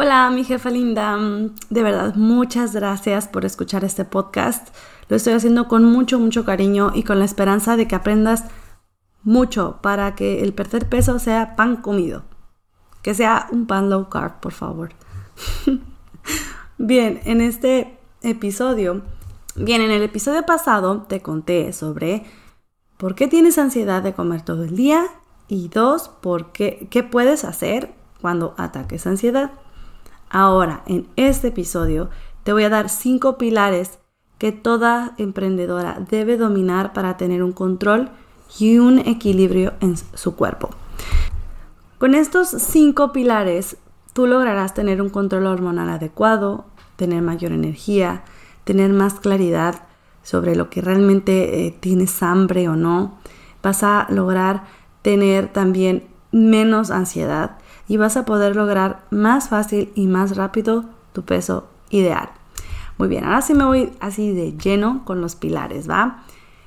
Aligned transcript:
Hola, 0.00 0.30
mi 0.30 0.44
jefa 0.44 0.70
linda. 0.70 1.18
De 1.70 1.82
verdad, 1.82 2.14
muchas 2.14 2.72
gracias 2.72 3.26
por 3.26 3.44
escuchar 3.44 3.82
este 3.82 4.04
podcast. 4.04 4.68
Lo 5.08 5.16
estoy 5.16 5.32
haciendo 5.32 5.66
con 5.66 5.84
mucho, 5.84 6.20
mucho 6.20 6.44
cariño 6.44 6.92
y 6.94 7.02
con 7.02 7.18
la 7.18 7.24
esperanza 7.24 7.76
de 7.76 7.88
que 7.88 7.96
aprendas 7.96 8.44
mucho 9.24 9.80
para 9.82 10.14
que 10.14 10.44
el 10.44 10.54
perder 10.54 10.88
peso 10.88 11.18
sea 11.18 11.56
pan 11.56 11.78
comido. 11.82 12.22
Que 13.02 13.12
sea 13.12 13.48
un 13.50 13.66
pan 13.66 13.90
low 13.90 14.08
carb, 14.08 14.38
por 14.38 14.52
favor. 14.52 14.90
bien, 16.78 17.20
en 17.24 17.40
este 17.40 17.98
episodio, 18.22 19.02
bien, 19.56 19.82
en 19.82 19.90
el 19.90 20.02
episodio 20.04 20.46
pasado 20.46 21.06
te 21.08 21.22
conté 21.22 21.72
sobre 21.72 22.22
por 22.98 23.16
qué 23.16 23.26
tienes 23.26 23.58
ansiedad 23.58 24.04
de 24.04 24.14
comer 24.14 24.42
todo 24.42 24.62
el 24.62 24.76
día 24.76 25.06
y 25.48 25.66
dos, 25.70 26.08
por 26.08 26.52
qué, 26.52 26.86
qué 26.88 27.02
puedes 27.02 27.44
hacer 27.44 27.92
cuando 28.20 28.54
ataques 28.58 29.04
ansiedad. 29.04 29.50
Ahora, 30.30 30.82
en 30.86 31.08
este 31.16 31.48
episodio, 31.48 32.10
te 32.42 32.52
voy 32.52 32.64
a 32.64 32.68
dar 32.68 32.88
cinco 32.88 33.38
pilares 33.38 33.98
que 34.38 34.52
toda 34.52 35.14
emprendedora 35.18 35.98
debe 36.08 36.36
dominar 36.36 36.92
para 36.92 37.16
tener 37.16 37.42
un 37.42 37.52
control 37.52 38.10
y 38.58 38.78
un 38.78 38.98
equilibrio 38.98 39.74
en 39.80 39.96
su 39.96 40.36
cuerpo. 40.36 40.70
Con 41.98 42.14
estos 42.14 42.48
cinco 42.48 43.12
pilares, 43.12 43.76
tú 44.12 44.26
lograrás 44.26 44.74
tener 44.74 45.02
un 45.02 45.10
control 45.10 45.46
hormonal 45.46 45.88
adecuado, 45.88 46.66
tener 46.96 47.22
mayor 47.22 47.52
energía, 47.52 48.22
tener 48.64 48.92
más 48.92 49.14
claridad 49.14 49.82
sobre 50.22 50.54
lo 50.54 50.70
que 50.70 50.82
realmente 50.82 51.66
eh, 51.66 51.70
tienes 51.80 52.22
hambre 52.22 52.68
o 52.68 52.76
no. 52.76 53.18
Vas 53.62 53.82
a 53.82 54.06
lograr 54.10 54.64
tener 55.02 55.48
también 55.52 56.06
menos 56.32 56.90
ansiedad 56.90 57.58
y 57.88 57.96
vas 57.96 58.16
a 58.16 58.24
poder 58.24 58.54
lograr 58.54 59.00
más 59.10 59.48
fácil 59.48 59.90
y 59.94 60.06
más 60.06 60.36
rápido 60.36 60.84
tu 61.12 61.24
peso 61.24 61.68
ideal. 61.90 62.30
Muy 62.98 63.08
bien, 63.08 63.24
ahora 63.24 63.42
sí 63.42 63.54
me 63.54 63.64
voy 63.64 63.92
así 64.00 64.32
de 64.32 64.56
lleno 64.56 65.02
con 65.04 65.20
los 65.20 65.36
pilares, 65.36 65.88
¿va? 65.88 66.24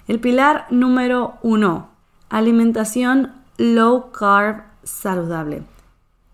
El 0.07 0.19
pilar 0.19 0.65
número 0.71 1.35
uno, 1.43 1.89
alimentación 2.29 3.33
low 3.57 4.11
carb 4.11 4.63
saludable. 4.83 5.63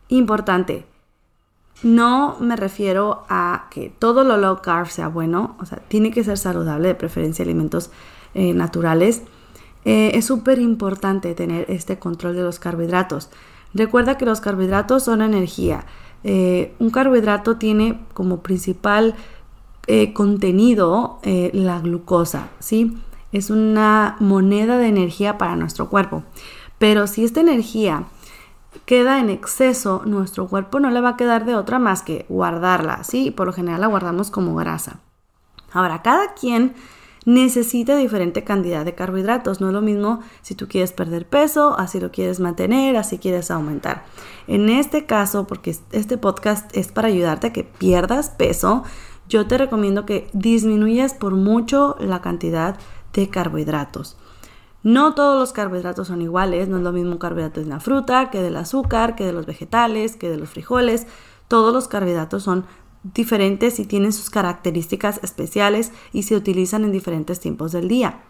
Importante, 0.08 0.86
no 1.84 2.38
me 2.40 2.56
refiero 2.56 3.26
a 3.28 3.68
que 3.70 3.94
todo 4.00 4.24
lo 4.24 4.38
low 4.38 4.62
carb 4.62 4.88
sea 4.88 5.10
bueno, 5.10 5.58
o 5.60 5.66
sea, 5.66 5.80
tiene 5.80 6.12
que 6.12 6.24
ser 6.24 6.38
saludable, 6.38 6.88
de 6.88 6.96
preferencia 6.96 7.44
alimentos 7.44 7.92
eh, 8.34 8.54
naturales. 8.54 9.24
Eh, 9.86 10.12
es 10.16 10.26
súper 10.26 10.60
importante 10.60 11.34
tener 11.34 11.66
este 11.70 12.00
control 12.00 12.36
de 12.36 12.44
los 12.44 12.60
carbohidratos. 12.60 13.30
Recuerda 13.78 14.18
que 14.18 14.26
los 14.26 14.42
carbohidratos 14.42 15.04
son 15.04 15.22
energía. 15.22 15.86
Eh, 16.24 16.74
un 16.80 16.90
carbohidrato 16.90 17.58
tiene 17.58 18.00
como 18.14 18.42
principal 18.42 19.16
eh, 19.86 20.14
contenido 20.14 21.20
eh, 21.22 21.52
la 21.54 21.80
glucosa, 21.80 22.50
¿sí? 22.60 22.98
Es 23.32 23.52
una 23.52 24.16
moneda 24.20 24.80
de 24.80 24.88
energía 24.88 25.38
para 25.38 25.56
nuestro 25.56 25.90
cuerpo. 25.90 26.24
Pero 26.80 27.06
si 27.06 27.24
esta 27.24 27.40
energía 27.40 28.06
queda 28.86 29.20
en 29.20 29.30
exceso, 29.30 30.02
nuestro 30.06 30.48
cuerpo 30.48 30.80
no 30.80 30.90
le 30.90 31.02
va 31.02 31.10
a 31.10 31.18
quedar 31.18 31.46
de 31.46 31.56
otra 31.56 31.78
más 31.78 32.02
que 32.02 32.26
guardarla, 32.30 33.04
¿sí? 33.04 33.30
Por 33.30 33.46
lo 33.46 33.54
general 33.54 33.82
la 33.82 33.88
guardamos 33.88 34.32
como 34.32 34.56
grasa. 34.56 35.02
Ahora, 35.72 36.02
cada 36.02 36.34
quien 36.34 36.74
necesita 37.28 37.98
diferente 37.98 38.46
cantidad 38.46 38.86
de 38.86 38.96
carbohidratos. 38.96 39.60
No 39.60 39.68
es 39.68 39.74
lo 39.74 39.82
mismo 39.82 40.22
si 40.42 40.56
tú 40.56 40.70
quieres 40.70 40.94
perder 40.94 41.28
peso, 41.28 41.78
así 41.78 42.00
lo 42.00 42.10
quieres 42.10 42.40
mantener, 42.40 42.96
así 42.96 43.18
quieres 43.18 43.52
aumentar. 43.52 44.06
En 44.48 44.70
este 44.70 45.06
caso, 45.06 45.46
porque 45.46 45.76
este 45.92 46.18
podcast 46.18 46.76
es 46.76 46.88
para 46.88 47.10
ayudarte 47.10 47.48
a 47.48 47.54
que 47.54 47.66
pierdas 47.66 48.30
peso, 48.30 48.86
yo 49.28 49.46
te 49.46 49.58
recomiendo 49.58 50.06
que 50.06 50.30
disminuyas 50.32 51.14
por 51.14 51.36
mucho 51.36 51.98
la 52.00 52.22
cantidad 52.22 52.78
de 53.12 53.30
carbohidratos. 53.30 54.16
No 54.82 55.14
todos 55.14 55.38
los 55.38 55.52
carbohidratos 55.52 56.08
son 56.08 56.22
iguales, 56.22 56.70
no 56.70 56.78
es 56.78 56.84
lo 56.84 56.94
mismo 56.94 57.12
un 57.12 57.18
carbohidrato 57.18 57.60
de 57.60 57.66
la 57.66 57.82
fruta 57.82 58.30
que 58.30 58.42
del 58.42 58.56
azúcar, 58.56 59.16
que 59.16 59.26
de 59.26 59.34
los 59.34 59.46
vegetales, 59.46 60.16
que 60.16 60.30
de 60.30 60.38
los 60.38 60.50
frijoles. 60.50 61.08
Todos 61.50 61.74
los 61.74 61.90
carbohidratos 61.90 62.44
son 62.44 62.66
diferentes 63.14 63.80
y 63.80 63.86
tienen 63.86 64.14
sus 64.14 64.30
características 64.30 65.20
especiales 65.24 65.92
y 66.14 66.24
se 66.24 66.36
utilizan 66.36 66.84
en 66.84 66.92
diferentes 66.92 67.40
tiempos 67.40 67.72
del 67.72 67.88
día. 67.88 68.22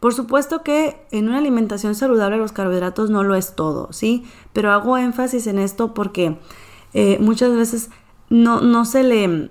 Por 0.00 0.12
supuesto 0.12 0.62
que 0.62 1.06
en 1.12 1.28
una 1.28 1.38
alimentación 1.38 1.94
saludable 1.94 2.36
los 2.36 2.52
carbohidratos 2.52 3.10
no 3.10 3.22
lo 3.22 3.34
es 3.34 3.54
todo, 3.56 3.92
¿sí? 3.92 4.24
Pero 4.52 4.72
hago 4.72 4.98
énfasis 4.98 5.46
en 5.46 5.58
esto 5.58 5.94
porque 5.94 6.38
eh, 6.92 7.16
muchas 7.20 7.54
veces 7.54 7.90
no, 8.28 8.60
no 8.60 8.84
se 8.84 9.02
le, 9.02 9.50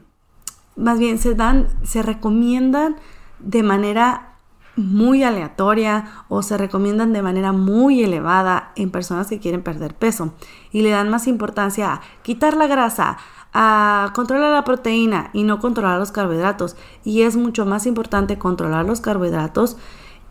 más 0.76 1.00
bien 1.00 1.18
se 1.18 1.34
dan, 1.34 1.68
se 1.84 2.04
recomiendan 2.04 2.98
de 3.40 3.64
manera 3.64 4.34
muy 4.76 5.24
aleatoria 5.24 6.26
o 6.30 6.42
se 6.42 6.58
recomiendan 6.58 7.14
de 7.14 7.22
manera 7.22 7.52
muy 7.52 8.04
elevada 8.04 8.72
en 8.76 8.90
personas 8.90 9.28
que 9.28 9.40
quieren 9.40 9.62
perder 9.62 9.96
peso 9.96 10.34
y 10.72 10.82
le 10.82 10.90
dan 10.90 11.10
más 11.10 11.28
importancia 11.28 11.94
a 11.94 12.02
quitar 12.24 12.58
la 12.58 12.68
grasa, 12.68 13.18
a 13.54 14.12
controlar 14.14 14.52
la 14.52 14.64
proteína 14.64 15.30
y 15.34 15.44
no 15.44 15.60
controlar 15.60 16.00
los 16.00 16.12
carbohidratos. 16.12 16.76
Y 17.04 17.22
es 17.22 17.36
mucho 17.36 17.66
más 17.66 17.86
importante 17.86 18.38
controlar 18.38 18.86
los 18.86 19.02
carbohidratos 19.02 19.78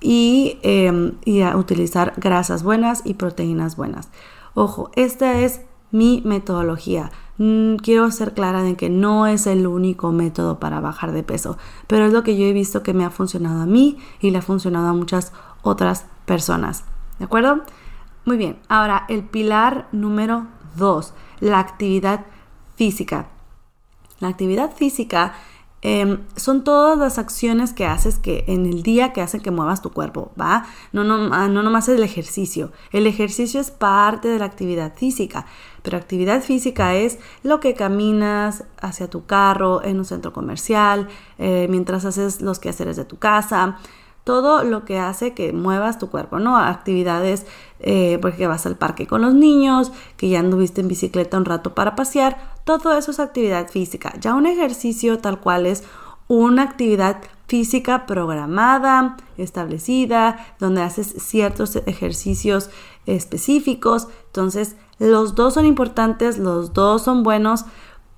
y, 0.01 0.59
em, 0.63 1.13
a 1.45 1.57
utilizar 1.57 2.15
grasas 2.17 2.63
buenas 2.63 3.03
y 3.05 3.15
proteínas 3.15 3.77
buenas. 3.77 4.09
Ojo, 4.55 4.91
esta 4.97 5.41
es 5.41 5.61
mi 5.93 6.23
metodología. 6.25 7.11
Mm, 7.39 7.77
quiero 7.77 8.11
ser 8.11 8.35
clara 8.35 8.67
en 8.67 8.77
que 8.77 8.91
no 8.91 9.27
es 9.27 9.47
el 9.47 9.67
único 9.67 10.11
método 10.11 10.59
para 10.59 10.81
bajar 10.81 11.13
de 11.13 11.23
peso, 11.23 11.57
pero 11.87 12.07
es 12.07 12.13
lo 12.13 12.23
que 12.23 12.37
yo 12.37 12.45
he 12.45 12.53
visto 12.53 12.83
que 12.83 12.95
me 12.95 13.05
ha 13.05 13.11
funcionado 13.11 13.63
a 13.63 13.67
mí 13.67 13.99
y 14.21 14.31
le 14.31 14.39
ha 14.39 14.43
funcionado 14.43 14.89
a 14.89 14.93
muchas 14.93 15.33
otras 15.63 16.07
personas. 16.27 16.85
¿De 17.19 17.25
acuerdo? 17.27 17.61
Muy 18.25 18.37
bien, 18.37 18.59
ahora 18.69 19.05
el 19.09 19.25
pilar 19.25 19.89
número 19.93 20.47
2, 20.77 21.15
la 21.41 21.59
actividad 21.59 22.27
física. 22.77 23.29
La 24.21 24.29
actividad 24.29 24.73
física 24.73 25.35
em, 25.85 26.21
son 26.37 26.63
todas 26.63 26.97
las 26.97 27.19
acciones 27.19 27.73
que 27.73 27.87
haces 27.87 28.19
que 28.19 28.45
en 28.47 28.67
el 28.67 28.85
día 28.85 29.13
que 29.13 29.21
hacen 29.21 29.41
que 29.41 29.51
muevas 29.51 29.83
tu 29.83 29.91
cuerpo, 29.91 30.31
¿va? 30.41 30.65
No, 30.93 31.03
no, 31.03 31.35
ah, 31.35 31.49
no 31.49 31.65
nomás 31.65 31.89
el 31.89 32.05
ejercicio. 32.05 32.71
El 32.93 33.09
ejercicio 33.09 33.61
es 33.61 33.73
parte 33.73 34.29
de 34.29 34.39
la 34.39 34.45
actividad 34.45 34.95
física, 34.95 35.45
pero 35.83 35.97
actividad 35.97 36.41
física 36.41 36.95
es 36.95 37.19
lo 37.43 37.59
que 37.59 37.75
caminas 37.75 38.65
hacia 38.81 39.11
tu 39.11 39.27
carro, 39.27 39.83
en 39.83 39.99
un 39.99 40.05
centro 40.05 40.33
comercial, 40.33 41.09
eh, 41.39 41.67
mientras 41.69 42.05
haces 42.05 42.41
los 42.41 42.61
quehaceres 42.61 42.97
de 42.97 43.05
tu 43.05 43.19
casa, 43.19 43.79
todo 44.25 44.63
lo 44.63 44.85
que 44.85 44.99
hace 44.99 45.35
que 45.35 45.53
muevas 45.53 45.99
tu 45.99 46.11
cuerpo, 46.11 46.39
¿no? 46.39 46.57
Actividades, 46.57 47.45
eh, 47.81 48.19
porque 48.23 48.47
vas 48.47 48.67
al 48.67 48.77
parque 48.77 49.07
con 49.07 49.23
los 49.23 49.35
niños, 49.35 49.93
que 50.17 50.29
ya 50.29 50.39
anduviste 50.39 50.81
en 50.81 50.89
bicicleta 50.89 51.37
un 51.39 51.45
rato 51.45 51.75
para 51.75 51.97
pasear, 51.97 52.52
todo 52.65 52.97
eso 52.97 53.11
es 53.11 53.21
actividad 53.21 53.69
física. 53.69 54.15
Ya 54.21 54.35
un 54.35 54.47
ejercicio 54.47 55.19
tal 55.19 55.41
cual 55.41 55.67
es 55.67 55.85
una 56.29 56.63
actividad 56.63 57.19
física 57.47 58.07
programada, 58.07 59.17
establecida, 59.37 60.55
donde 60.59 60.83
haces 60.83 61.15
ciertos 61.19 61.77
ejercicios 61.87 62.71
específicos. 63.05 64.09
Entonces, 64.27 64.77
los 64.99 65.35
dos 65.35 65.55
son 65.55 65.67
importantes, 65.67 66.39
los 66.39 66.73
dos 66.73 67.03
son 67.03 67.23
buenos, 67.23 67.67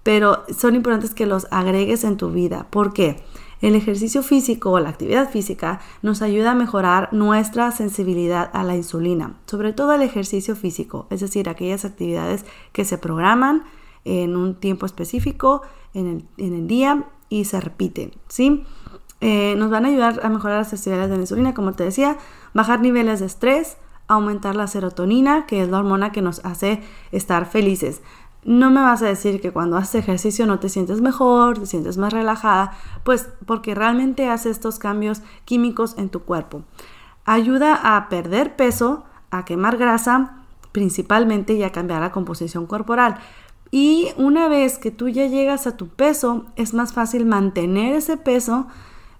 pero 0.02 0.44
son 0.56 0.76
importantes 0.76 1.14
que 1.14 1.26
los 1.26 1.48
agregues 1.50 2.04
en 2.04 2.16
tu 2.16 2.30
vida. 2.30 2.66
¿Por 2.70 2.92
qué? 2.92 3.24
El 3.60 3.74
ejercicio 3.74 4.22
físico 4.22 4.72
o 4.72 4.78
la 4.78 4.90
actividad 4.90 5.30
física 5.30 5.80
nos 6.02 6.20
ayuda 6.20 6.50
a 6.50 6.54
mejorar 6.54 7.08
nuestra 7.12 7.70
sensibilidad 7.72 8.50
a 8.52 8.62
la 8.62 8.76
insulina, 8.76 9.34
sobre 9.46 9.72
todo 9.72 9.94
el 9.94 10.02
ejercicio 10.02 10.54
físico, 10.54 11.06
es 11.08 11.20
decir, 11.20 11.48
aquellas 11.48 11.86
actividades 11.86 12.44
que 12.72 12.84
se 12.84 12.98
programan 12.98 13.64
en 14.04 14.36
un 14.36 14.54
tiempo 14.54 14.86
específico 14.86 15.62
en 15.94 16.28
el, 16.36 16.66
día 16.66 17.04
y 17.28 17.44
se 17.44 17.60
repiten, 17.60 18.12
¿sí? 18.28 18.64
eh, 19.20 19.54
nos 19.56 19.70
van 19.70 19.86
a 19.86 19.88
ayudar 19.88 20.20
a 20.22 20.28
mejorar 20.28 20.58
las 20.58 20.68
sensibilidades 20.68 21.10
de 21.10 21.16
la 21.16 21.22
insulina, 21.22 21.54
como 21.54 21.72
te 21.72 21.84
decía, 21.84 22.18
bajar 22.52 22.80
niveles 22.80 23.20
de 23.20 23.26
estrés, 23.26 23.78
aumentar 24.06 24.54
la 24.54 24.66
serotonina, 24.66 25.46
que 25.46 25.62
es 25.62 25.68
la 25.68 25.78
hormona 25.78 26.12
que 26.12 26.20
nos 26.20 26.44
hace 26.44 26.82
estar 27.10 27.46
felices. 27.46 28.02
No 28.44 28.70
me 28.70 28.82
vas 28.82 29.00
a 29.00 29.06
decir 29.06 29.40
que 29.40 29.50
cuando 29.50 29.78
haces 29.78 29.94
ejercicio 29.94 30.44
no 30.44 30.58
te 30.58 30.68
sientes 30.68 31.00
mejor, 31.00 31.58
te 31.58 31.64
sientes 31.64 31.96
más 31.96 32.12
relajada, 32.12 32.72
pues 33.02 33.30
porque 33.46 33.74
realmente 33.74 34.28
hace 34.28 34.50
estos 34.50 34.78
cambios 34.78 35.22
químicos 35.46 35.96
en 35.96 36.10
tu 36.10 36.20
cuerpo. 36.20 36.62
Ayuda 37.24 37.96
a 37.96 38.10
perder 38.10 38.56
peso, 38.56 39.04
a 39.30 39.46
quemar 39.46 39.78
grasa 39.78 40.42
principalmente 40.72 41.54
y 41.54 41.62
a 41.62 41.72
cambiar 41.72 42.02
la 42.02 42.12
composición 42.12 42.66
corporal. 42.66 43.16
Y 43.74 44.12
una 44.16 44.46
vez 44.46 44.78
que 44.78 44.92
tú 44.92 45.08
ya 45.08 45.26
llegas 45.26 45.66
a 45.66 45.76
tu 45.76 45.88
peso, 45.88 46.46
es 46.54 46.74
más 46.74 46.92
fácil 46.92 47.26
mantener 47.26 47.96
ese 47.96 48.16
peso 48.16 48.68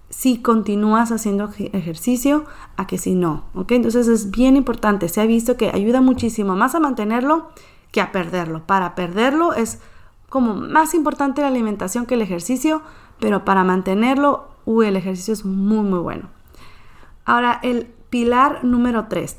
si 0.09 0.41
continúas 0.41 1.11
haciendo 1.11 1.49
ejercicio 1.57 2.45
a 2.77 2.87
que 2.87 2.97
si 2.97 3.15
no, 3.15 3.43
¿ok? 3.53 3.73
Entonces 3.73 4.07
es 4.07 4.31
bien 4.31 4.55
importante, 4.55 5.09
se 5.09 5.19
ha 5.19 5.25
visto 5.25 5.57
que 5.57 5.71
ayuda 5.71 5.99
muchísimo 5.99 6.55
más 6.55 6.73
a 6.73 6.79
mantenerlo 6.79 7.49
que 7.91 7.99
a 7.99 8.13
perderlo. 8.13 8.65
Para 8.65 8.95
perderlo 8.95 9.51
es 9.51 9.79
como 10.29 10.55
más 10.55 10.93
importante 10.93 11.41
la 11.41 11.49
alimentación 11.49 12.05
que 12.05 12.13
el 12.13 12.21
ejercicio, 12.21 12.81
pero 13.19 13.43
para 13.43 13.65
mantenerlo, 13.65 14.47
uy, 14.63 14.87
el 14.87 14.95
ejercicio 14.95 15.33
es 15.33 15.43
muy, 15.43 15.83
muy 15.83 15.99
bueno. 15.99 16.29
Ahora, 17.25 17.59
el 17.61 17.87
pilar 18.09 18.63
número 18.63 19.07
3, 19.09 19.35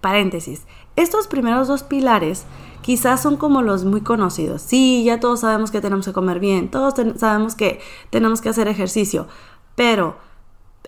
paréntesis. 0.00 0.62
Estos 0.96 1.26
primeros 1.26 1.68
dos 1.68 1.82
pilares 1.82 2.44
quizás 2.82 3.20
son 3.22 3.36
como 3.36 3.62
los 3.62 3.84
muy 3.84 4.00
conocidos. 4.00 4.62
Sí, 4.62 5.04
ya 5.04 5.20
todos 5.20 5.40
sabemos 5.40 5.70
que 5.70 5.80
tenemos 5.80 6.06
que 6.06 6.12
comer 6.12 6.40
bien, 6.40 6.70
todos 6.70 6.94
sabemos 7.16 7.54
que 7.54 7.80
tenemos 8.10 8.40
que 8.40 8.48
hacer 8.48 8.68
ejercicio, 8.68 9.28
pero 9.74 10.16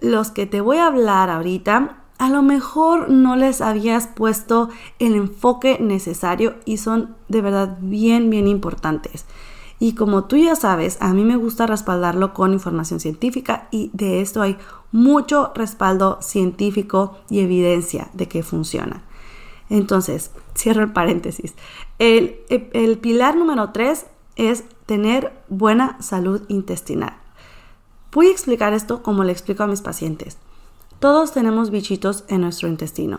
los 0.01 0.31
que 0.31 0.47
te 0.47 0.61
voy 0.61 0.79
a 0.79 0.87
hablar 0.87 1.31
ahorita, 1.31 1.99
a 2.19 2.29
lo 2.29 2.43
mejor 2.43 3.09
no 3.09 3.37
les 3.37 3.61
habías 3.61 4.07
puesto 4.07 4.69
el 4.99 5.15
enfoque 5.15 5.79
necesario 5.81 6.55
y 6.65 6.79
son 6.79 7.17
de 7.29 7.41
verdad 7.41 7.79
bien, 7.81 8.31
bien 8.31 8.49
importantes. 8.49 9.27
Y 9.83 9.95
como 9.95 10.27
tú 10.27 10.37
ya 10.37 10.55
sabes, 10.55 10.97
a 11.01 11.13
mí 11.13 11.25
me 11.25 11.35
gusta 11.35 11.67
respaldarlo 11.67 12.35
con 12.35 12.53
información 12.53 13.01
científica 13.01 13.67
y 13.73 13.91
de 13.93 14.21
esto 14.21 14.41
hay 14.41 14.57
mucho 14.93 15.51
respaldo 15.57 16.19
científico 16.23 17.19
y 17.29 17.41
evidencia 17.41 18.09
de 18.13 18.29
que 18.29 18.45
funciona. 18.45 19.03
Entonces, 19.71 20.31
cierro 20.57 20.85
el 20.85 20.93
paréntesis. 20.93 21.55
El, 21.99 22.45
pilar 23.01 23.35
número 23.35 23.71
3 23.71 24.07
es 24.37 24.63
tener 24.87 25.33
buena 25.49 26.01
salud 26.01 26.43
intestinal. 26.47 27.17
Voy 28.13 28.29
a 28.29 28.31
explicar 28.31 28.75
esto 28.75 29.03
como 29.03 29.25
le 29.25 29.33
explico 29.33 29.65
a 29.65 29.67
mis 29.67 29.81
pacientes. 29.81 30.39
Todos 31.01 31.33
tenemos 31.33 31.71
bichitos 31.71 32.23
en 32.29 32.43
nuestro 32.43 32.69
intestino, 32.69 33.19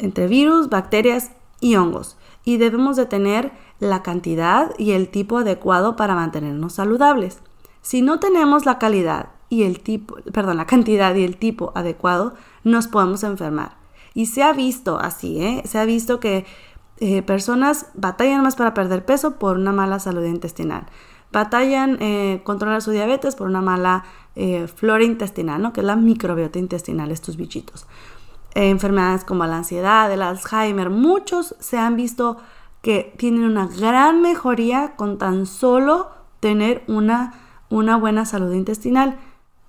entre 0.00 0.26
virus, 0.26 0.68
bacterias 0.68 1.30
y 1.60 1.76
hongos, 1.76 2.16
y 2.44 2.56
debemos 2.56 2.96
de 2.96 3.06
tener 3.06 3.52
la 3.78 4.02
cantidad 4.02 4.72
y 4.78 4.92
el 4.92 5.08
tipo 5.08 5.38
adecuado 5.38 5.96
para 5.96 6.14
mantenernos 6.14 6.74
saludables. 6.74 7.38
Si 7.82 8.02
no 8.02 8.18
tenemos 8.18 8.66
la 8.66 8.78
calidad 8.78 9.28
y 9.48 9.62
el 9.62 9.80
tipo, 9.80 10.16
perdón, 10.32 10.56
la 10.56 10.66
cantidad 10.66 11.14
y 11.14 11.24
el 11.24 11.36
tipo 11.36 11.72
adecuado, 11.74 12.34
nos 12.64 12.88
podemos 12.88 13.22
enfermar. 13.22 13.76
Y 14.14 14.26
se 14.26 14.42
ha 14.42 14.52
visto 14.52 14.98
así, 14.98 15.42
¿eh? 15.42 15.62
Se 15.66 15.78
ha 15.78 15.84
visto 15.84 16.20
que 16.20 16.46
eh, 16.98 17.22
personas 17.22 17.86
batallan 17.94 18.42
más 18.42 18.56
para 18.56 18.74
perder 18.74 19.04
peso 19.04 19.38
por 19.38 19.58
una 19.58 19.72
mala 19.72 20.00
salud 20.00 20.24
intestinal 20.24 20.86
batallan 21.32 21.98
eh, 22.00 22.40
controlar 22.44 22.82
su 22.82 22.92
diabetes 22.92 23.34
por 23.34 23.46
una 23.46 23.60
mala 23.60 24.04
eh, 24.36 24.66
flora 24.68 25.04
intestinal, 25.04 25.60
¿no? 25.60 25.72
que 25.72 25.80
es 25.80 25.86
la 25.86 25.96
microbiota 25.96 26.58
intestinal, 26.58 27.10
estos 27.10 27.36
bichitos. 27.36 27.86
Enfermedades 28.54 29.24
como 29.24 29.44
la 29.44 29.58
ansiedad, 29.58 30.10
el 30.10 30.22
Alzheimer, 30.22 30.88
muchos 30.88 31.54
se 31.60 31.76
han 31.76 31.96
visto 31.96 32.38
que 32.86 33.12
tienen 33.16 33.42
una 33.42 33.66
gran 33.66 34.22
mejoría 34.22 34.94
con 34.94 35.18
tan 35.18 35.46
solo 35.46 36.08
tener 36.38 36.84
una, 36.86 37.34
una 37.68 37.96
buena 37.96 38.24
salud 38.24 38.52
intestinal. 38.52 39.18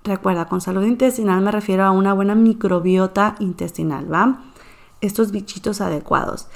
Recuerda, 0.04 0.46
con 0.46 0.62
salud 0.62 0.84
intestinal 0.84 1.42
me 1.42 1.50
refiero 1.52 1.84
a 1.84 1.90
una 1.90 2.14
buena 2.14 2.36
microbiota 2.36 3.34
intestinal, 3.40 4.14
¿va? 4.14 4.44
Estos 5.02 5.32
bichitos 5.32 5.82
adecuados. 5.82 6.48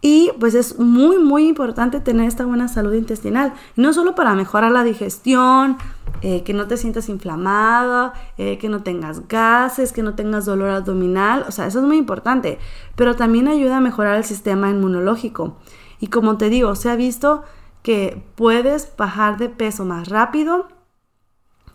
Y 0.00 0.30
pues 0.38 0.54
es 0.54 0.78
muy, 0.78 1.18
muy 1.18 1.48
importante 1.48 2.00
tener 2.00 2.28
esta 2.28 2.46
buena 2.46 2.68
salud 2.68 2.92
intestinal. 2.94 3.52
no 3.74 3.92
solo 3.92 4.14
para 4.14 4.34
mejorar 4.34 4.70
la 4.70 4.84
digestión, 4.84 5.76
eh, 6.22 6.42
que 6.44 6.52
no 6.52 6.66
te 6.66 6.76
sientas 6.76 7.08
inflamado, 7.08 8.12
eh, 8.38 8.58
que 8.58 8.68
no 8.68 8.82
tengas 8.82 9.26
gases, 9.28 9.92
que 9.92 10.02
no 10.02 10.14
tengas 10.14 10.44
dolor 10.44 10.70
abdominal. 10.70 11.44
O 11.48 11.52
sea, 11.52 11.66
eso 11.66 11.80
es 11.80 11.84
muy 11.84 11.96
importante. 11.96 12.58
Pero 12.96 13.16
también 13.16 13.48
ayuda 13.48 13.78
a 13.78 13.80
mejorar 13.80 14.16
el 14.16 14.24
sistema 14.24 14.70
inmunológico. 14.70 15.56
Y 16.00 16.08
como 16.08 16.36
te 16.36 16.48
digo, 16.48 16.74
se 16.76 16.90
ha 16.90 16.96
visto 16.96 17.42
que 17.82 18.22
puedes 18.36 18.96
bajar 18.96 19.38
de 19.38 19.48
peso 19.48 19.84
más 19.84 20.08
rápido 20.08 20.68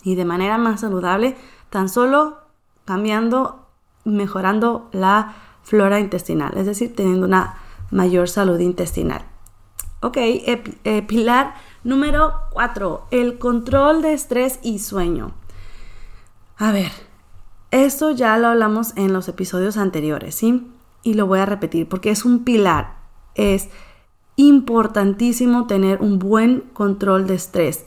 y 0.04 0.16
de 0.16 0.26
manera 0.26 0.58
más 0.58 0.82
saludable, 0.82 1.36
tan 1.70 1.90
solo 1.90 2.38
cambiando, 2.86 3.68
mejorando 4.06 4.90
la 4.92 5.34
flora 5.64 6.00
intestinal. 6.00 6.58
Es 6.58 6.66
decir, 6.66 6.96
teniendo 6.96 7.26
una 7.26 7.56
mayor 7.94 8.28
salud 8.28 8.60
intestinal. 8.60 9.26
Ok, 10.02 10.18
eh, 10.18 11.06
pilar 11.08 11.54
número 11.84 12.34
4, 12.52 13.08
el 13.12 13.40
control 13.40 14.02
de 14.02 14.14
estrés 14.14 14.60
y 14.62 14.80
sueño. 14.80 15.32
A 16.58 16.72
ver, 16.72 16.92
esto 17.72 18.12
ya 18.12 18.38
lo 18.38 18.48
hablamos 18.48 18.96
en 18.98 19.14
los 19.14 19.30
episodios 19.30 19.78
anteriores, 19.78 20.36
¿sí? 20.36 20.70
Y 21.04 21.14
lo 21.14 21.28
voy 21.28 21.40
a 21.40 21.46
repetir 21.46 21.88
porque 21.88 22.10
es 22.10 22.26
un 22.26 22.44
pilar. 22.44 22.98
Es 23.36 23.70
importantísimo 24.36 25.68
tener 25.68 26.02
un 26.02 26.20
buen 26.20 26.62
control 26.74 27.28
de 27.28 27.36
estrés. 27.36 27.86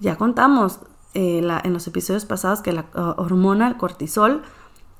Ya 0.00 0.16
contamos 0.16 0.80
eh, 1.14 1.38
en 1.38 1.72
los 1.72 1.86
episodios 1.86 2.24
pasados 2.24 2.62
que 2.62 2.72
la 2.72 2.86
hormona, 3.16 3.68
el 3.68 3.76
cortisol, 3.76 4.42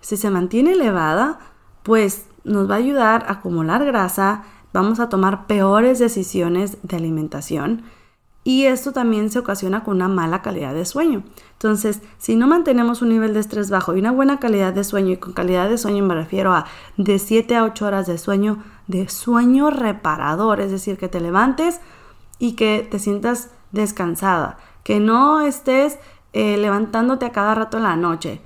si 0.00 0.16
se 0.16 0.30
mantiene 0.30 0.72
elevada, 0.72 1.40
pues 1.82 2.26
nos 2.44 2.70
va 2.70 2.74
a 2.74 2.78
ayudar 2.78 3.24
a 3.26 3.32
acumular 3.32 3.84
grasa, 3.84 4.44
vamos 4.72 5.00
a 5.00 5.08
tomar 5.08 5.46
peores 5.46 5.98
decisiones 5.98 6.78
de 6.82 6.96
alimentación 6.96 7.84
y 8.44 8.66
esto 8.66 8.92
también 8.92 9.30
se 9.30 9.38
ocasiona 9.38 9.82
con 9.82 9.96
una 9.96 10.08
mala 10.08 10.42
calidad 10.42 10.74
de 10.74 10.84
sueño. 10.84 11.22
Entonces, 11.52 12.02
si 12.18 12.36
no 12.36 12.46
mantenemos 12.46 13.00
un 13.00 13.08
nivel 13.08 13.32
de 13.32 13.40
estrés 13.40 13.70
bajo 13.70 13.96
y 13.96 14.00
una 14.00 14.12
buena 14.12 14.38
calidad 14.38 14.74
de 14.74 14.84
sueño, 14.84 15.12
y 15.12 15.16
con 15.16 15.32
calidad 15.32 15.70
de 15.70 15.78
sueño 15.78 16.04
me 16.04 16.14
refiero 16.14 16.52
a 16.52 16.66
de 16.98 17.18
7 17.18 17.56
a 17.56 17.64
8 17.64 17.86
horas 17.86 18.06
de 18.06 18.18
sueño, 18.18 18.62
de 18.86 19.08
sueño 19.08 19.70
reparador, 19.70 20.60
es 20.60 20.70
decir, 20.70 20.98
que 20.98 21.08
te 21.08 21.20
levantes 21.20 21.80
y 22.38 22.52
que 22.52 22.86
te 22.88 22.98
sientas 22.98 23.50
descansada, 23.72 24.58
que 24.82 25.00
no 25.00 25.40
estés 25.40 25.98
eh, 26.34 26.58
levantándote 26.58 27.24
a 27.24 27.32
cada 27.32 27.54
rato 27.54 27.78
en 27.78 27.84
la 27.84 27.96
noche. 27.96 28.42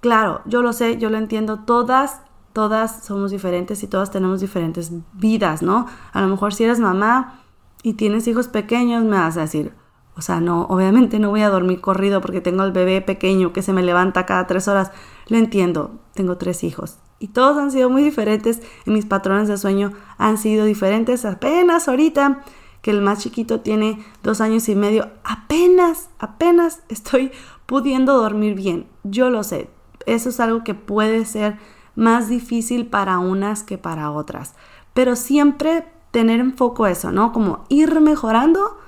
Claro, 0.00 0.40
yo 0.46 0.62
lo 0.62 0.72
sé, 0.72 0.96
yo 0.96 1.10
lo 1.10 1.18
entiendo, 1.18 1.60
todas 1.60 2.22
todas 2.54 3.04
somos 3.04 3.32
diferentes 3.32 3.82
y 3.82 3.88
todas 3.88 4.10
tenemos 4.10 4.40
diferentes 4.40 4.92
vidas, 5.12 5.60
¿no? 5.60 5.86
A 6.12 6.22
lo 6.22 6.28
mejor 6.28 6.54
si 6.54 6.64
eres 6.64 6.78
mamá 6.78 7.40
y 7.82 7.94
tienes 7.94 8.26
hijos 8.28 8.48
pequeños, 8.48 9.04
me 9.04 9.18
vas 9.18 9.36
a 9.36 9.42
decir, 9.42 9.72
o 10.16 10.22
sea, 10.22 10.40
no, 10.40 10.62
obviamente 10.70 11.18
no 11.18 11.30
voy 11.30 11.42
a 11.42 11.50
dormir 11.50 11.80
corrido 11.80 12.20
porque 12.20 12.40
tengo 12.40 12.62
al 12.62 12.70
bebé 12.70 13.02
pequeño 13.02 13.52
que 13.52 13.62
se 13.62 13.72
me 13.72 13.82
levanta 13.82 14.24
cada 14.24 14.46
tres 14.46 14.68
horas. 14.68 14.92
Lo 15.26 15.36
entiendo, 15.36 15.98
tengo 16.14 16.38
tres 16.38 16.62
hijos. 16.62 16.98
Y 17.18 17.28
todos 17.28 17.58
han 17.58 17.72
sido 17.72 17.90
muy 17.90 18.04
diferentes 18.04 18.62
y 18.86 18.90
mis 18.90 19.04
patrones 19.04 19.48
de 19.48 19.58
sueño 19.58 19.92
han 20.16 20.38
sido 20.38 20.64
diferentes 20.64 21.24
apenas 21.24 21.88
ahorita 21.88 22.44
que 22.82 22.92
el 22.92 23.00
más 23.00 23.18
chiquito 23.18 23.60
tiene 23.60 24.04
dos 24.22 24.40
años 24.40 24.68
y 24.68 24.76
medio. 24.76 25.10
Apenas, 25.24 26.10
apenas 26.20 26.82
estoy 26.88 27.32
pudiendo 27.66 28.16
dormir 28.16 28.54
bien. 28.54 28.86
Yo 29.02 29.30
lo 29.30 29.42
sé. 29.42 29.68
Eso 30.06 30.28
es 30.28 30.38
algo 30.38 30.62
que 30.62 30.74
puede 30.74 31.24
ser 31.24 31.58
más 31.96 32.28
difícil 32.28 32.86
para 32.86 33.18
unas 33.18 33.62
que 33.62 33.78
para 33.78 34.10
otras. 34.10 34.54
Pero 34.92 35.16
siempre 35.16 35.86
tener 36.10 36.40
en 36.40 36.56
foco 36.56 36.86
eso, 36.86 37.10
¿no? 37.10 37.32
Como 37.32 37.64
ir 37.68 38.00
mejorando 38.00 38.78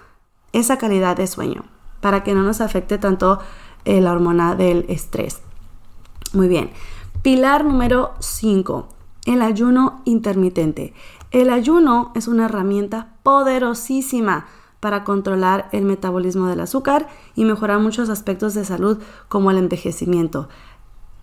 esa 0.53 0.79
calidad 0.79 1.17
de 1.17 1.27
sueño 1.27 1.65
para 2.01 2.23
que 2.23 2.35
no 2.35 2.43
nos 2.43 2.61
afecte 2.61 2.99
tanto 2.99 3.41
eh, 3.85 4.01
la 4.01 4.13
hormona 4.13 4.55
del 4.55 4.87
estrés. 4.89 5.41
Muy 6.33 6.49
bien. 6.49 6.71
Pilar 7.23 7.65
número 7.65 8.15
5, 8.21 8.89
el 9.27 9.43
ayuno 9.43 10.03
intermitente. 10.05 10.95
El 11.33 11.51
ayuno 11.51 12.13
es 12.15 12.29
una 12.29 12.45
herramienta 12.45 13.09
poderosísima 13.23 14.47
para 14.79 15.03
controlar 15.03 15.69
el 15.73 15.85
metabolismo 15.85 16.47
del 16.47 16.61
azúcar 16.61 17.09
y 17.35 17.45
mejorar 17.45 17.81
muchos 17.81 18.09
aspectos 18.09 18.55
de 18.55 18.65
salud 18.65 18.99
como 19.29 19.51
el 19.51 19.59
envejecimiento 19.59 20.49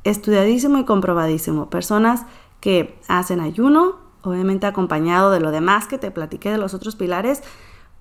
estudiadísimo 0.03 0.77
y 0.77 0.85
comprobadísimo. 0.85 1.69
Personas 1.69 2.25
que 2.59 2.97
hacen 3.07 3.39
ayuno, 3.39 3.97
obviamente 4.21 4.65
acompañado 4.65 5.31
de 5.31 5.39
lo 5.39 5.51
demás 5.51 5.87
que 5.87 5.97
te 5.97 6.11
platiqué 6.11 6.51
de 6.51 6.57
los 6.57 6.73
otros 6.73 6.95
pilares, 6.95 7.43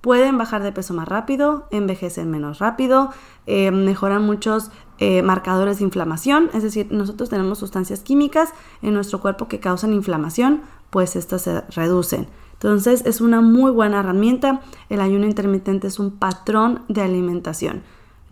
pueden 0.01 0.37
bajar 0.37 0.63
de 0.63 0.73
peso 0.73 0.95
más 0.95 1.09
rápido, 1.09 1.67
envejecen 1.71 2.31
menos 2.31 2.59
rápido, 2.59 3.11
eh, 3.47 3.71
mejoran 3.71 4.25
muchos 4.27 4.71
eh, 4.99 5.23
marcadores 5.23 5.79
de 5.79 5.85
inflamación, 5.85 6.51
es 6.55 6.63
decir, 6.63 6.89
nosotros 6.91 7.31
tenemos 7.31 7.59
sustancias 7.59 8.01
químicas 8.01 8.53
en 8.83 8.95
nuestro 8.95 9.21
cuerpo 9.21 9.49
que 9.49 9.61
causan 9.61 9.93
inflamación, 9.93 10.63
pues 10.91 11.17
estas 11.17 11.43
se 11.43 11.63
reducen. 11.71 12.29
Entonces 12.55 13.03
es 13.07 13.21
una 13.21 13.41
muy 13.41 13.73
buena 13.73 14.01
herramienta. 14.01 14.61
El 14.89 15.01
ayuno 15.01 15.27
intermitente 15.27 15.89
es 15.89 15.99
un 15.99 16.13
patrón 16.13 16.83
de 16.87 17.03
alimentación. 17.03 17.83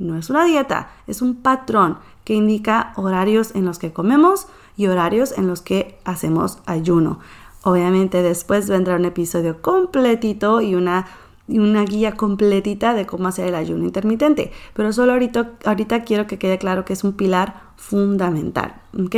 No 0.01 0.17
es 0.17 0.31
una 0.31 0.47
dieta, 0.47 0.91
es 1.07 1.21
un 1.21 1.37
patrón 1.37 1.99
que 2.25 2.35
indica 2.35 2.93
horarios 2.97 3.55
en 3.55 3.67
los 3.67 3.79
que 3.79 3.93
comemos 3.93 4.47
y 4.77 4.87
horarios 4.87 5.37
en 5.37 5.47
los 5.47 5.61
que 5.61 5.99
hacemos 6.05 6.59
ayuno. 6.65 7.21
Obviamente 7.63 8.23
después 8.23 8.69
vendrá 8.69 8.97
un 8.97 9.05
episodio 9.05 9.61
completito 9.61 10.63
y 10.63 10.75
una 10.75 11.07
una 11.49 11.85
guía 11.85 12.13
completita 12.13 12.95
de 12.95 13.07
cómo 13.07 13.27
hacer 13.27 13.49
el 13.49 13.57
ayuno 13.57 13.85
intermitente. 13.85 14.53
Pero 14.73 14.93
solo 14.93 15.13
ahorita, 15.13 15.53
ahorita 15.65 16.05
quiero 16.05 16.29
que 16.29 16.39
quede 16.39 16.59
claro 16.59 16.85
que 16.85 16.93
es 16.93 17.03
un 17.03 17.15
pilar 17.15 17.61
fundamental. 17.77 18.81
¿ok? 18.95 19.17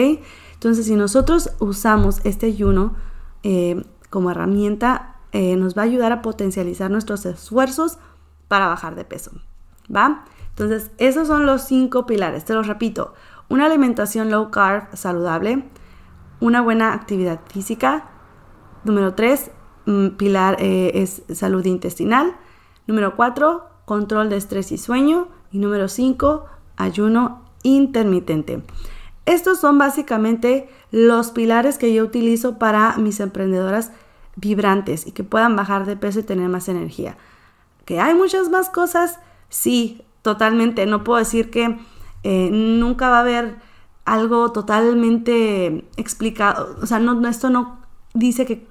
Entonces, 0.55 0.87
si 0.87 0.97
nosotros 0.97 1.51
usamos 1.59 2.21
este 2.25 2.47
ayuno 2.47 2.95
eh, 3.43 3.85
como 4.09 4.31
herramienta, 4.31 5.17
eh, 5.33 5.57
nos 5.57 5.77
va 5.77 5.83
a 5.83 5.85
ayudar 5.85 6.11
a 6.11 6.23
potencializar 6.23 6.91
nuestros 6.91 7.27
esfuerzos 7.27 7.99
para 8.49 8.67
bajar 8.67 8.95
de 8.95 9.05
peso. 9.05 9.33
¿Va? 9.95 10.25
Entonces, 10.51 10.91
esos 10.99 11.29
son 11.29 11.47
los 11.47 11.63
cinco 11.63 12.07
pilares. 12.07 12.45
Te 12.45 12.55
los 12.55 12.67
repito. 12.67 13.15
Una 13.49 13.67
alimentación 13.67 14.31
low 14.31 14.51
carb 14.51 14.95
saludable, 14.95 15.65
una 16.41 16.61
buena 16.61 16.93
actividad 16.93 17.41
física. 17.51 18.09
Número 18.85 19.15
tres, 19.15 19.51
Mm, 19.87 20.11
pilar 20.11 20.57
eh, 20.61 20.93
es 20.95 21.23
salud 21.37 21.65
intestinal. 21.65 22.37
Número 22.87 23.17
4, 23.17 23.65
control 23.85 24.29
de 24.31 24.37
estrés 24.37 24.73
y 24.73 24.79
sueño. 24.79 25.29
Y 25.51 25.59
número 25.59 25.89
5, 25.89 26.47
ayuno 26.77 27.43
intermitente. 27.63 28.63
Estos 29.27 29.61
son 29.61 29.79
básicamente 29.79 30.69
los 30.91 31.31
pilares 31.31 31.79
que 31.79 31.93
yo 31.93 32.05
utilizo 32.05 32.59
para 32.59 32.97
mis 32.97 33.21
emprendedoras 33.21 33.93
vibrantes 34.37 35.07
y 35.07 35.13
que 35.13 35.25
puedan 35.25 35.55
bajar 35.55 35.85
de 35.85 35.97
peso 35.97 36.21
y 36.21 36.25
tener 36.25 36.49
más 36.49 36.69
energía. 36.69 37.17
¿Que 37.85 38.01
hay 38.01 38.15
muchas 38.15 38.49
más 38.49 38.71
cosas? 38.71 39.19
Sí, 39.53 40.01
totalmente. 40.23 40.87
No 40.87 41.05
puedo 41.05 41.19
decir 41.19 41.51
que 41.51 41.79
eh, 42.23 42.49
nunca 42.51 43.11
va 43.11 43.19
a 43.19 43.21
haber 43.21 43.57
algo 44.07 44.51
totalmente 44.51 45.87
explicado. 45.99 46.79
O 46.83 46.87
sea, 46.87 46.99
no, 46.99 47.29
esto 47.29 47.51
no 47.51 47.79
dice 48.15 48.47
que 48.47 48.67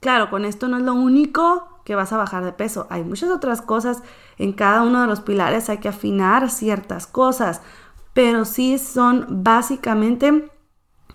Claro, 0.00 0.30
con 0.30 0.44
esto 0.44 0.68
no 0.68 0.78
es 0.78 0.82
lo 0.82 0.94
único 0.94 1.80
que 1.84 1.94
vas 1.94 2.12
a 2.12 2.16
bajar 2.16 2.44
de 2.44 2.52
peso. 2.52 2.86
Hay 2.90 3.04
muchas 3.04 3.30
otras 3.30 3.60
cosas 3.62 4.02
en 4.38 4.52
cada 4.52 4.82
uno 4.82 5.02
de 5.02 5.06
los 5.06 5.20
pilares. 5.20 5.68
Hay 5.68 5.78
que 5.78 5.88
afinar 5.88 6.50
ciertas 6.50 7.06
cosas, 7.06 7.60
pero 8.14 8.46
sí 8.46 8.78
son 8.78 9.26
básicamente 9.44 10.50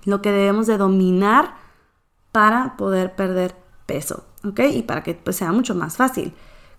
lo 0.05 0.21
que 0.21 0.31
debemos 0.31 0.67
de 0.67 0.77
dominar 0.77 1.55
para 2.31 2.77
poder 2.77 3.15
perder 3.15 3.55
peso, 3.87 4.23
¿ok? 4.43 4.59
Y 4.73 4.83
para 4.83 5.01
que 5.03 5.15
pues, 5.15 5.35
sea 5.35 5.51
mucho 5.51 5.73
más 5.73 5.97
fácil. 5.97 6.33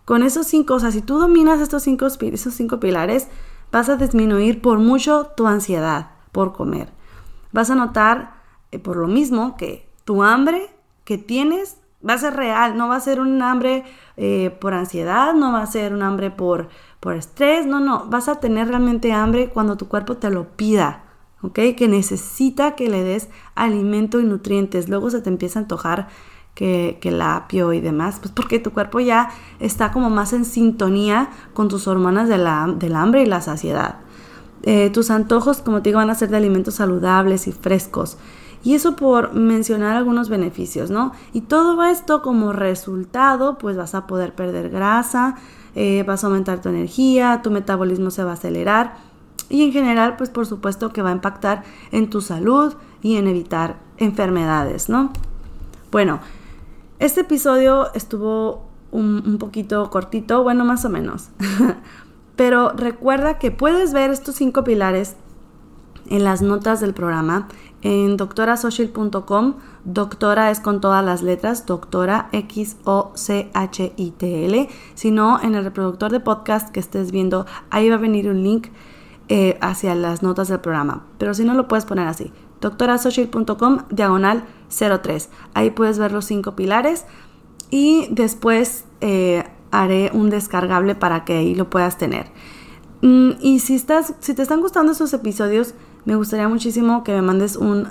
Con 0.04 0.22
esos 0.22 0.46
cinco 0.46 0.74
cosas, 0.74 0.94
si 0.94 1.02
tú 1.02 1.18
dominas 1.18 1.60
estos 1.60 1.82
cinco, 1.82 2.06
esos 2.06 2.54
cinco 2.54 2.80
pilares, 2.80 3.28
vas 3.70 3.88
a 3.88 3.96
disminuir 3.96 4.60
por 4.60 4.78
mucho 4.78 5.26
tu 5.36 5.46
ansiedad 5.46 6.10
por 6.32 6.52
comer. 6.52 6.92
Vas 7.52 7.70
a 7.70 7.74
notar 7.74 8.34
eh, 8.70 8.78
por 8.78 8.96
lo 8.96 9.06
mismo 9.06 9.56
que 9.56 9.88
tu 10.04 10.22
hambre 10.22 10.70
que 11.04 11.18
tienes 11.18 11.80
Va 12.06 12.14
a 12.14 12.18
ser 12.18 12.34
real, 12.34 12.78
no 12.78 12.88
va 12.88 12.96
a 12.96 13.00
ser 13.00 13.20
un 13.20 13.42
hambre 13.42 13.84
eh, 14.16 14.56
por 14.58 14.72
ansiedad, 14.72 15.34
no 15.34 15.52
va 15.52 15.60
a 15.60 15.66
ser 15.66 15.92
un 15.92 16.02
hambre 16.02 16.30
por, 16.30 16.68
por 16.98 17.14
estrés, 17.14 17.66
no, 17.66 17.78
no, 17.78 18.06
vas 18.06 18.28
a 18.28 18.40
tener 18.40 18.68
realmente 18.68 19.12
hambre 19.12 19.50
cuando 19.50 19.76
tu 19.76 19.86
cuerpo 19.86 20.16
te 20.16 20.30
lo 20.30 20.48
pida, 20.56 21.04
¿ok? 21.42 21.58
Que 21.76 21.88
necesita 21.88 22.74
que 22.74 22.88
le 22.88 23.04
des 23.04 23.28
alimento 23.54 24.18
y 24.18 24.24
nutrientes, 24.24 24.88
luego 24.88 25.10
se 25.10 25.20
te 25.20 25.28
empieza 25.28 25.58
a 25.58 25.62
antojar 25.62 26.08
que, 26.54 26.98
el 27.02 27.22
apio 27.22 27.72
y 27.72 27.80
demás, 27.80 28.18
pues 28.20 28.32
porque 28.32 28.58
tu 28.58 28.72
cuerpo 28.72 29.00
ya 29.00 29.30
está 29.58 29.92
como 29.92 30.10
más 30.10 30.32
en 30.32 30.44
sintonía 30.44 31.30
con 31.54 31.68
tus 31.68 31.88
hormonas 31.88 32.28
de 32.28 32.38
la, 32.38 32.72
del 32.78 32.96
hambre 32.96 33.22
y 33.22 33.26
la 33.26 33.40
saciedad. 33.40 33.96
Eh, 34.62 34.90
tus 34.90 35.10
antojos, 35.10 35.58
como 35.58 35.80
te 35.80 35.88
digo, 35.88 35.98
van 35.98 36.10
a 36.10 36.14
ser 36.14 36.28
de 36.28 36.36
alimentos 36.36 36.74
saludables 36.74 37.46
y 37.46 37.52
frescos. 37.52 38.18
Y 38.62 38.74
eso 38.74 38.94
por 38.94 39.32
mencionar 39.32 39.96
algunos 39.96 40.28
beneficios, 40.28 40.90
¿no? 40.90 41.12
Y 41.32 41.42
todo 41.42 41.82
esto 41.82 42.20
como 42.20 42.52
resultado, 42.52 43.56
pues 43.56 43.78
vas 43.78 43.94
a 43.94 44.06
poder 44.06 44.34
perder 44.34 44.68
grasa, 44.68 45.36
eh, 45.74 46.04
vas 46.06 46.24
a 46.24 46.26
aumentar 46.26 46.60
tu 46.60 46.68
energía, 46.68 47.40
tu 47.42 47.50
metabolismo 47.50 48.10
se 48.10 48.22
va 48.22 48.32
a 48.32 48.34
acelerar 48.34 49.10
y 49.50 49.64
en 49.64 49.72
general, 49.72 50.16
pues 50.16 50.30
por 50.30 50.46
supuesto 50.46 50.92
que 50.92 51.02
va 51.02 51.10
a 51.10 51.12
impactar 51.12 51.64
en 51.90 52.08
tu 52.08 52.20
salud 52.20 52.74
y 53.02 53.16
en 53.16 53.26
evitar 53.26 53.76
enfermedades, 53.98 54.88
¿no? 54.88 55.12
Bueno, 55.90 56.20
este 57.00 57.22
episodio 57.22 57.92
estuvo 57.94 58.68
un, 58.92 59.38
poquito 59.38 59.88
cortito, 59.90 60.42
bueno, 60.42 60.64
más 60.66 60.84
o 60.84 60.90
menos. 60.90 61.30
Pero 62.36 62.70
recuerda 62.70 63.38
que 63.38 63.50
puedes 63.50 63.92
ver 63.94 64.10
estos 64.10 64.34
cinco 64.36 64.64
pilares 64.64 65.16
en 66.08 66.24
las 66.24 66.42
notas 66.42 66.80
del 66.80 66.92
programa 66.92 67.48
en 67.80 68.18
doctorasocial.com. 68.18 69.54
Doctora 69.84 70.50
es 70.50 70.60
con 70.60 70.82
todas 70.82 71.02
las 71.04 71.22
letras, 71.22 71.64
doctora 71.64 72.28
X-O-C-H-I-T-L. 72.32 73.48
Si 74.94 75.10
no, 75.10 75.40
en 75.42 75.54
el 75.54 75.64
reproductor 75.64 76.12
de 76.12 76.20
podcast 76.20 76.68
que 76.70 76.80
estés 76.80 77.12
viendo, 77.12 77.46
ahí 77.70 77.88
va 77.88 77.94
a 77.94 77.98
venir 77.98 78.28
un 78.28 78.42
link 78.42 78.68
eh, 79.28 79.56
hacia 79.62 79.94
las 79.94 80.22
notas 80.22 80.48
del 80.48 80.60
programa. 80.60 81.06
Pero 81.16 81.32
si 81.32 81.44
no, 81.44 81.54
lo 81.54 81.66
puedes 81.66 81.86
poner 81.86 82.06
así: 82.08 82.30
doctorasocial.com, 82.60 83.84
diagonal 83.90 84.44
03. 84.70 85.28
Ahí 85.54 85.70
puedes 85.70 85.98
ver 85.98 86.12
los 86.12 86.24
cinco 86.24 86.56
pilares 86.56 87.04
y 87.70 88.08
después 88.10 88.84
eh, 89.00 89.44
haré 89.70 90.10
un 90.12 90.30
descargable 90.30 90.94
para 90.94 91.24
que 91.24 91.38
ahí 91.38 91.54
lo 91.54 91.70
puedas 91.70 91.98
tener. 91.98 92.26
Mm, 93.02 93.32
y 93.40 93.60
si, 93.60 93.74
estás, 93.74 94.14
si 94.20 94.34
te 94.34 94.42
están 94.42 94.60
gustando 94.60 94.92
estos 94.92 95.12
episodios, 95.12 95.74
me 96.04 96.16
gustaría 96.16 96.48
muchísimo 96.48 97.04
que 97.04 97.12
me 97.12 97.22
mandes 97.22 97.56
un, 97.56 97.88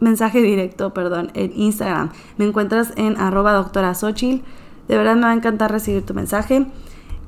mensaje 0.00 0.42
directo, 0.42 0.92
perdón, 0.92 1.30
en 1.34 1.52
Instagram. 1.54 2.10
Me 2.36 2.44
encuentras 2.44 2.92
en 2.96 3.16
arroba 3.18 3.52
doctora 3.52 3.94
De 3.94 4.96
verdad 4.96 5.14
me 5.14 5.22
va 5.22 5.30
a 5.30 5.34
encantar 5.34 5.70
recibir 5.72 6.04
tu 6.04 6.14
mensaje. 6.14 6.66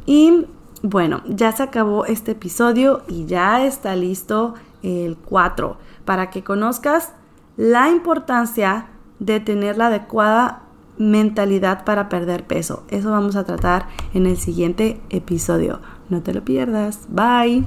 Y 0.04 0.46
bueno, 0.82 1.22
ya 1.26 1.52
se 1.52 1.62
acabó 1.62 2.04
este 2.04 2.32
episodio 2.32 3.02
y 3.08 3.24
ya 3.26 3.64
está 3.64 3.96
listo 3.96 4.54
el 4.82 5.16
4 5.16 5.78
para 6.04 6.30
que 6.30 6.44
conozcas 6.44 7.12
la 7.56 7.88
importancia 7.88 8.88
de 9.18 9.40
tener 9.40 9.78
la 9.78 9.86
adecuada 9.86 10.62
mentalidad 10.98 11.84
para 11.84 12.08
perder 12.08 12.46
peso. 12.46 12.84
Eso 12.88 13.10
vamos 13.10 13.36
a 13.36 13.44
tratar 13.44 13.86
en 14.14 14.26
el 14.26 14.36
siguiente 14.36 15.00
episodio. 15.10 15.80
No 16.08 16.22
te 16.22 16.32
lo 16.32 16.44
pierdas. 16.44 17.00
Bye. 17.08 17.64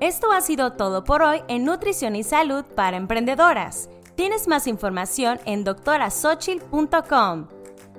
Esto 0.00 0.32
ha 0.32 0.40
sido 0.42 0.72
todo 0.72 1.04
por 1.04 1.22
hoy 1.22 1.40
en 1.48 1.64
Nutrición 1.64 2.14
y 2.14 2.24
Salud 2.24 2.64
para 2.74 2.96
Emprendedoras. 2.96 3.88
Tienes 4.16 4.46
más 4.48 4.66
información 4.66 5.40
en 5.46 5.64
doctorasochil.com. 5.64 7.46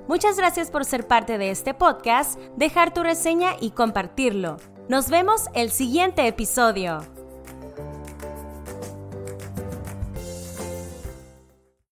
Muchas 0.08 0.38
gracias 0.38 0.70
por 0.70 0.86
ser 0.86 1.08
parte 1.08 1.40
de 1.40 1.50
este 1.50 1.74
podcast, 1.74 2.40
dejar 2.56 2.94
tu 2.94 3.02
reseña 3.02 3.56
y 3.60 3.72
compartirlo. 3.72 4.58
Nos 4.88 5.10
vemos 5.10 5.46
el 5.56 5.72
siguiente 5.72 6.28
episodio. 6.28 7.15